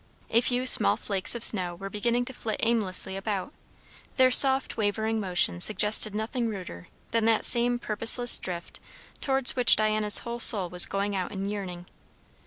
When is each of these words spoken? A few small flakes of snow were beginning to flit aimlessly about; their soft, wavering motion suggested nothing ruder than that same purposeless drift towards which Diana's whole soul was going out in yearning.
A 0.31 0.41
few 0.41 0.65
small 0.65 0.97
flakes 0.97 1.35
of 1.35 1.43
snow 1.43 1.75
were 1.75 1.87
beginning 1.91 2.25
to 2.25 2.33
flit 2.33 2.59
aimlessly 2.63 3.15
about; 3.15 3.53
their 4.17 4.31
soft, 4.31 4.75
wavering 4.75 5.19
motion 5.19 5.59
suggested 5.59 6.15
nothing 6.15 6.49
ruder 6.49 6.87
than 7.11 7.25
that 7.25 7.45
same 7.45 7.77
purposeless 7.77 8.39
drift 8.39 8.79
towards 9.19 9.55
which 9.55 9.75
Diana's 9.75 10.17
whole 10.25 10.39
soul 10.39 10.71
was 10.71 10.87
going 10.87 11.15
out 11.15 11.31
in 11.31 11.47
yearning. 11.47 11.85